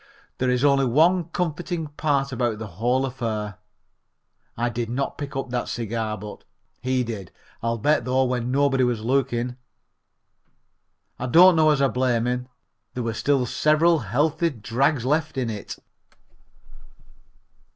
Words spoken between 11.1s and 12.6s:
I don't know as I blame him